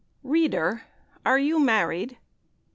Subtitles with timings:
[0.23, 0.81] READER!
[1.27, 2.17] are you married?